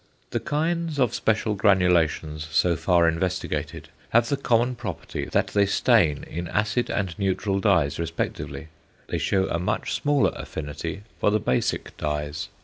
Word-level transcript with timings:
The 0.31 0.39
kinds 0.39 0.97
of 0.97 1.13
special 1.13 1.53
granulations 1.53 2.47
so 2.49 2.75
far 2.75 3.07
investigated 3.07 3.89
have 4.09 4.29
the 4.29 4.35
common 4.35 4.73
property, 4.73 5.25
that 5.25 5.49
they 5.49 5.67
stain 5.67 6.23
in 6.23 6.47
acid 6.47 6.89
and 6.89 7.13
neutral 7.19 7.59
dyes 7.59 7.99
respectively; 7.99 8.69
they 9.09 9.19
shew 9.19 9.47
a 9.49 9.59
much 9.59 9.93
smaller 9.93 10.31
affinity 10.35 11.03
for 11.19 11.29
the 11.29 11.39
basic 11.39 11.95
dyes. 11.97 12.49